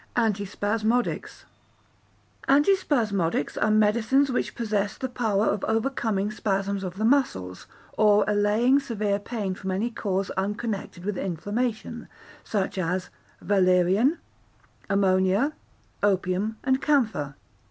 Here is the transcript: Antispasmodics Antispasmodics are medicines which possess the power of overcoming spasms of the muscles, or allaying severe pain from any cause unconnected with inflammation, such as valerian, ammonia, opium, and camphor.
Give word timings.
Antispasmodics 0.15 1.43
Antispasmodics 2.49 3.55
are 3.63 3.69
medicines 3.69 4.31
which 4.31 4.55
possess 4.55 4.97
the 4.97 5.07
power 5.07 5.45
of 5.45 5.63
overcoming 5.65 6.31
spasms 6.31 6.83
of 6.83 6.95
the 6.97 7.05
muscles, 7.05 7.67
or 7.99 8.25
allaying 8.27 8.79
severe 8.79 9.19
pain 9.19 9.53
from 9.53 9.69
any 9.69 9.91
cause 9.91 10.31
unconnected 10.31 11.05
with 11.05 11.19
inflammation, 11.19 12.07
such 12.43 12.79
as 12.79 13.11
valerian, 13.41 14.17
ammonia, 14.89 15.53
opium, 16.01 16.57
and 16.63 16.81
camphor. 16.81 17.35